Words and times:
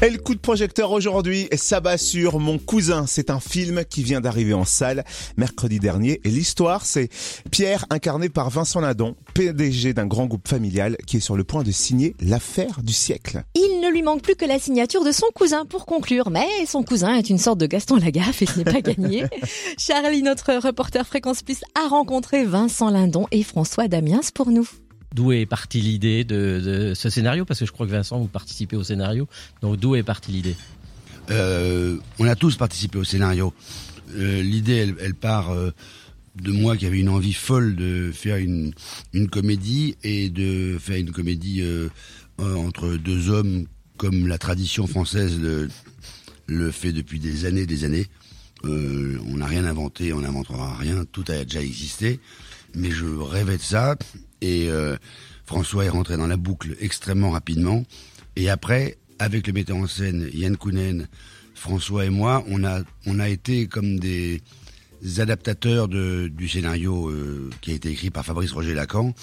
Et 0.00 0.10
le 0.10 0.18
coup 0.18 0.36
de 0.36 0.40
projecteur 0.40 0.92
aujourd'hui, 0.92 1.48
s'abat 1.56 1.98
sur 1.98 2.38
Mon 2.38 2.58
cousin. 2.58 3.06
C'est 3.08 3.30
un 3.30 3.40
film 3.40 3.84
qui 3.84 4.04
vient 4.04 4.20
d'arriver 4.20 4.54
en 4.54 4.64
salle 4.64 5.04
mercredi 5.36 5.80
dernier. 5.80 6.20
Et 6.22 6.28
l'histoire, 6.28 6.86
c'est 6.86 7.08
Pierre, 7.50 7.84
incarné 7.90 8.28
par 8.28 8.48
Vincent 8.48 8.80
Ladon, 8.80 9.16
PDG 9.34 9.94
d'un 9.94 10.06
grand 10.06 10.26
groupe 10.26 10.46
familial, 10.46 10.96
qui 11.04 11.16
est 11.16 11.20
sur 11.20 11.36
le 11.36 11.42
point 11.42 11.64
de 11.64 11.72
signer 11.72 12.14
l'affaire 12.20 12.80
du 12.84 12.92
siècle. 12.92 13.42
Il 13.56 13.80
ne 13.80 13.90
lui 13.90 14.02
manque 14.02 14.22
plus 14.22 14.36
que 14.36 14.44
la 14.44 14.60
signature 14.60 15.02
de 15.02 15.10
son 15.10 15.26
cousin 15.34 15.64
pour 15.64 15.84
conclure. 15.84 16.30
Mais 16.30 16.46
son 16.68 16.84
cousin 16.84 17.16
est 17.16 17.28
une 17.28 17.38
sorte 17.38 17.58
de 17.58 17.66
Gaston 17.66 17.96
Lagaffe 17.96 18.40
et 18.42 18.46
ce 18.46 18.56
n'est 18.56 18.72
pas 18.72 18.80
gagné. 18.80 19.24
Charlie, 19.78 20.22
notre 20.22 20.54
reporter 20.54 21.04
Fréquence 21.08 21.42
Plus, 21.42 21.58
a 21.74 21.88
rencontré 21.88 22.44
Vincent 22.44 22.90
Lindon 22.90 23.26
et 23.32 23.42
François 23.42 23.88
Damiens 23.88 24.20
pour 24.32 24.52
nous. 24.52 24.68
D'où 25.14 25.32
est 25.32 25.46
partie 25.46 25.80
l'idée 25.80 26.24
de, 26.24 26.92
ce 26.94 27.08
scénario 27.08 27.44
Parce 27.44 27.60
que 27.60 27.66
je 27.66 27.72
crois 27.72 27.86
que 27.86 27.92
Vincent, 27.92 28.18
vous 28.18 28.28
participez 28.28 28.76
au 28.76 28.84
scénario. 28.84 29.26
Donc 29.62 29.78
d'où 29.78 29.94
est 29.96 30.02
partie 30.02 30.32
l'idée? 30.32 30.56
Euh, 31.30 31.96
On 32.18 32.26
a 32.26 32.36
tous 32.36 32.56
participé 32.56 32.98
au 32.98 33.04
scénario. 33.04 33.54
Euh, 34.14 34.42
l'idée, 34.42 34.94
elle, 35.00 35.14
part 35.14 35.50
euh, 35.50 35.70
de 36.36 36.52
moi 36.52 36.76
qui 36.76 36.86
avait 36.86 37.00
une 37.00 37.08
envie 37.08 37.32
folle 37.32 37.74
de 37.74 38.10
faire 38.12 38.36
une, 38.36 38.72
comédie 39.30 39.96
et 40.02 40.28
de 40.30 40.78
faire 40.78 40.96
une 40.96 41.12
comédie 41.12 41.62
entre 42.38 42.96
deux 42.96 43.30
hommes 43.30 43.66
comme 43.96 44.28
la 44.28 44.38
tradition 44.38 44.86
française 44.86 45.40
le, 45.40 45.68
le 46.46 46.70
fait 46.70 46.92
depuis 46.92 47.18
des 47.18 47.46
années 47.46 47.66
des 47.66 47.84
années. 47.84 48.06
on 48.62 49.36
n'a 49.36 49.46
rien 49.46 49.64
inventé, 49.64 50.12
on 50.12 50.20
n'inventera 50.20 50.76
rien, 50.76 51.04
tout 51.10 51.24
a 51.28 51.44
déjà 51.44 51.62
existé. 51.62 52.20
Mais 52.74 52.90
je 52.90 53.06
rêvais 53.06 53.56
de 53.56 53.62
ça 53.62 53.96
et 54.40 54.68
euh, 54.68 54.96
François 55.46 55.84
est 55.84 55.88
rentré 55.88 56.16
dans 56.16 56.26
la 56.26 56.36
boucle 56.36 56.76
extrêmement 56.80 57.30
rapidement. 57.30 57.84
Et 58.36 58.50
après, 58.50 58.98
avec 59.18 59.46
le 59.46 59.52
metteur 59.52 59.76
en 59.76 59.86
scène 59.86 60.28
Yann 60.32 60.56
Kounen, 60.56 61.08
François 61.54 62.04
et 62.04 62.10
moi, 62.10 62.44
on 62.48 62.64
a, 62.64 62.82
on 63.06 63.18
a 63.18 63.28
été 63.28 63.66
comme 63.66 63.98
des 63.98 64.42
adaptateurs 65.18 65.88
de, 65.88 66.28
du 66.32 66.48
scénario 66.48 67.08
euh, 67.08 67.50
qui 67.60 67.72
a 67.72 67.74
été 67.74 67.90
écrit 67.90 68.10
par 68.10 68.24
Fabrice 68.24 68.52
Roger 68.52 68.74
Lacan. 68.74 69.14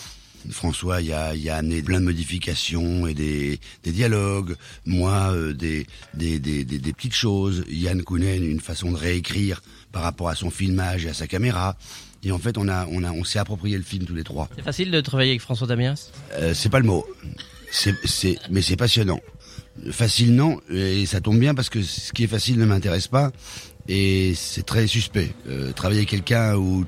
François 0.51 1.01
y 1.01 1.13
a, 1.13 1.35
y 1.35 1.49
a 1.49 1.57
amené 1.57 1.81
plein 1.81 1.99
de 1.99 2.05
modifications 2.05 3.07
et 3.07 3.13
des, 3.13 3.59
des 3.83 3.91
dialogues. 3.91 4.55
Moi, 4.85 5.31
euh, 5.31 5.53
des, 5.53 5.87
des, 6.13 6.39
des, 6.39 6.63
des, 6.63 6.93
petites 6.93 7.13
choses. 7.15 7.63
Yann 7.69 8.01
Kounen, 8.03 8.43
une 8.43 8.59
façon 8.59 8.91
de 8.91 8.97
réécrire 8.97 9.61
par 9.91 10.03
rapport 10.03 10.29
à 10.29 10.35
son 10.35 10.49
filmage 10.49 11.05
et 11.05 11.09
à 11.09 11.13
sa 11.13 11.27
caméra. 11.27 11.77
Et 12.23 12.31
en 12.31 12.39
fait, 12.39 12.57
on 12.57 12.67
a, 12.67 12.87
on 12.87 13.03
a, 13.03 13.11
on 13.11 13.23
s'est 13.23 13.39
approprié 13.39 13.77
le 13.77 13.83
film 13.83 14.05
tous 14.05 14.15
les 14.15 14.23
trois. 14.23 14.49
C'est 14.55 14.63
facile 14.63 14.91
de 14.91 15.01
travailler 15.01 15.31
avec 15.31 15.41
François 15.41 15.67
Damiens? 15.67 15.95
Euh, 16.33 16.53
C'est 16.53 16.69
pas 16.69 16.79
le 16.79 16.85
mot. 16.85 17.05
C'est, 17.71 17.95
c'est, 18.05 18.37
mais 18.49 18.61
c'est 18.61 18.77
passionnant. 18.77 19.19
Facile 19.91 20.33
non, 20.35 20.61
et 20.69 21.05
ça 21.05 21.19
tombe 21.19 21.37
bien 21.37 21.53
parce 21.53 21.69
que 21.69 21.81
ce 21.83 22.13
qui 22.13 22.23
est 22.23 22.27
facile 22.27 22.57
ne 22.57 22.65
m'intéresse 22.65 23.09
pas 23.09 23.31
et 23.89 24.33
c'est 24.35 24.65
très 24.65 24.87
suspect. 24.87 25.33
Euh, 25.49 25.73
travailler 25.73 25.99
avec 25.99 26.09
quelqu'un 26.09 26.55
où 26.55 26.85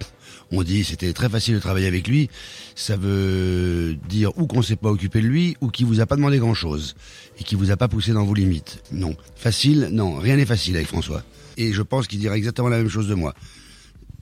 on 0.51 0.63
dit 0.63 0.83
c'était 0.83 1.13
très 1.13 1.29
facile 1.29 1.55
de 1.55 1.59
travailler 1.59 1.87
avec 1.87 2.07
lui, 2.07 2.29
ça 2.75 2.95
veut 2.95 3.97
dire 4.07 4.37
ou 4.37 4.47
qu'on 4.47 4.61
s'est 4.61 4.75
pas 4.75 4.89
occupé 4.89 5.21
de 5.21 5.27
lui 5.27 5.57
ou 5.61 5.69
qu'il 5.69 5.85
vous 5.85 5.99
a 5.99 6.05
pas 6.05 6.15
demandé 6.15 6.37
grand 6.37 6.53
chose 6.53 6.95
et 7.39 7.43
qu'il 7.43 7.57
vous 7.57 7.71
a 7.71 7.77
pas 7.77 7.87
poussé 7.87 8.13
dans 8.13 8.25
vos 8.25 8.33
limites. 8.33 8.83
Non, 8.91 9.15
facile, 9.35 9.89
non, 9.91 10.17
rien 10.17 10.35
n'est 10.35 10.45
facile 10.45 10.75
avec 10.75 10.87
François. 10.87 11.23
Et 11.57 11.73
je 11.73 11.81
pense 11.81 12.07
qu'il 12.07 12.19
dirait 12.19 12.37
exactement 12.37 12.69
la 12.69 12.77
même 12.77 12.89
chose 12.89 13.07
de 13.07 13.15
moi 13.15 13.33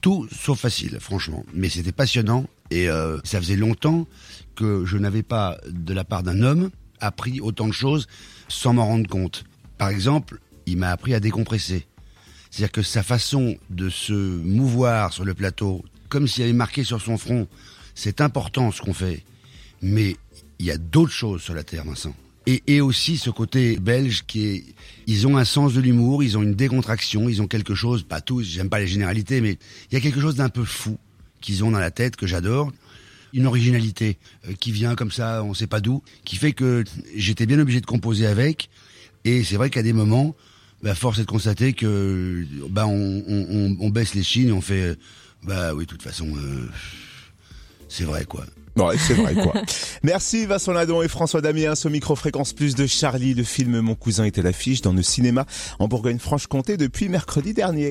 tout 0.00 0.28
sauf 0.30 0.60
facile, 0.60 0.98
franchement. 1.00 1.44
Mais 1.52 1.68
c'était 1.68 1.90
passionnant 1.90 2.46
et 2.70 2.88
euh, 2.88 3.18
ça 3.24 3.40
faisait 3.40 3.56
longtemps 3.56 4.06
que 4.54 4.84
je 4.84 4.98
n'avais 4.98 5.24
pas, 5.24 5.58
de 5.68 5.92
la 5.92 6.04
part 6.04 6.22
d'un 6.22 6.42
homme, 6.42 6.70
appris 7.00 7.40
autant 7.40 7.66
de 7.66 7.72
choses 7.72 8.06
sans 8.48 8.74
m'en 8.74 8.86
rendre 8.86 9.08
compte. 9.08 9.44
Par 9.78 9.88
exemple, 9.88 10.38
il 10.66 10.76
m'a 10.76 10.90
appris 10.90 11.12
à 11.12 11.18
décompresser. 11.18 11.86
C'est-à-dire 12.50 12.72
que 12.72 12.82
sa 12.82 13.02
façon 13.02 13.56
de 13.68 13.88
se 13.90 14.12
mouvoir 14.12 15.12
sur 15.12 15.24
le 15.24 15.34
plateau, 15.34 15.84
comme 16.08 16.28
s'il 16.28 16.44
avait 16.44 16.52
marqué 16.52 16.84
sur 16.84 17.00
son 17.00 17.18
front, 17.18 17.46
c'est 17.94 18.20
important 18.20 18.70
ce 18.72 18.82
qu'on 18.82 18.94
fait. 18.94 19.24
Mais 19.82 20.16
il 20.58 20.66
y 20.66 20.70
a 20.70 20.78
d'autres 20.78 21.12
choses 21.12 21.42
sur 21.42 21.54
la 21.54 21.64
Terre, 21.64 21.84
Vincent 21.84 22.14
et, 22.46 22.80
aussi 22.80 23.16
ce 23.16 23.30
côté 23.30 23.76
belge 23.76 24.24
qui 24.26 24.46
est, 24.46 24.64
ils 25.06 25.26
ont 25.26 25.36
un 25.36 25.44
sens 25.44 25.74
de 25.74 25.80
l'humour, 25.80 26.22
ils 26.22 26.38
ont 26.38 26.42
une 26.42 26.54
décontraction, 26.54 27.28
ils 27.28 27.42
ont 27.42 27.48
quelque 27.48 27.74
chose, 27.74 28.04
pas 28.04 28.20
tous, 28.20 28.44
j'aime 28.44 28.68
pas 28.68 28.78
les 28.78 28.86
généralités, 28.86 29.40
mais 29.40 29.58
il 29.90 29.94
y 29.94 29.96
a 29.96 30.00
quelque 30.00 30.20
chose 30.20 30.36
d'un 30.36 30.48
peu 30.48 30.64
fou 30.64 30.96
qu'ils 31.40 31.64
ont 31.64 31.72
dans 31.72 31.80
la 31.80 31.90
tête 31.90 32.16
que 32.16 32.26
j'adore 32.26 32.72
une 33.32 33.46
originalité 33.46 34.16
euh, 34.48 34.52
qui 34.58 34.70
vient 34.72 34.94
comme 34.94 35.10
ça, 35.10 35.42
on 35.42 35.52
sait 35.52 35.66
pas 35.66 35.80
d'où, 35.80 36.02
qui 36.24 36.36
fait 36.36 36.52
que 36.52 36.84
j'étais 37.16 37.44
bien 37.44 37.58
obligé 37.58 37.80
de 37.80 37.86
composer 37.86 38.26
avec. 38.26 38.70
Et 39.24 39.42
c'est 39.44 39.56
vrai 39.56 39.68
qu'à 39.68 39.82
des 39.82 39.92
moments, 39.92 40.34
bah, 40.82 40.94
force 40.94 41.18
est 41.18 41.22
de 41.22 41.26
constater 41.26 41.72
que 41.72 42.46
bah, 42.70 42.86
on, 42.86 43.90
baisse 43.90 44.14
les 44.14 44.22
chines 44.22 44.52
on 44.52 44.60
fait, 44.60 44.80
euh, 44.80 44.94
bah 45.46 45.74
oui, 45.74 45.84
de 45.84 45.90
toute 45.90 46.02
façon, 46.02 46.26
euh, 46.36 46.68
c'est 47.88 48.04
vrai 48.04 48.24
quoi. 48.24 48.44
Ouais, 48.76 48.98
c'est 48.98 49.14
vrai 49.14 49.34
quoi. 49.34 49.54
Merci 50.02 50.44
Vincent 50.44 50.72
Ladon 50.72 51.00
et 51.00 51.08
François 51.08 51.40
Damiens 51.40 51.72
au 51.84 51.88
micro 51.88 52.14
fréquence 52.14 52.52
plus 52.52 52.74
de 52.74 52.86
Charlie. 52.86 53.32
Le 53.32 53.42
film 53.42 53.80
Mon 53.80 53.94
cousin 53.94 54.24
était 54.24 54.42
l'affiche 54.42 54.82
dans 54.82 54.92
le 54.92 55.02
cinéma 55.02 55.46
en 55.78 55.88
Bourgogne-Franche-Comté 55.88 56.76
depuis 56.76 57.08
mercredi 57.08 57.54
dernier. 57.54 57.84